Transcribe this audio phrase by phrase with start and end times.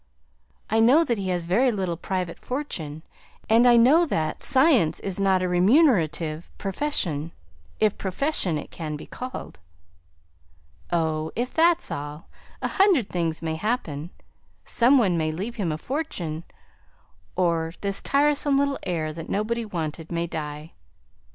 [0.67, 3.03] "I know that he has very little private fortune,
[3.47, 7.31] and I know that science is not a remunerative profession,
[7.79, 9.59] if profession it can be called."
[10.91, 12.29] "Oh, if that's all
[12.63, 14.09] a hundred things may happen
[14.65, 16.45] some one may leave him a fortune
[17.35, 20.71] or this tiresome little heir that nobody wanted, may die."